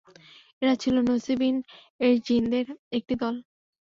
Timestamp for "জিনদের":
2.25-2.65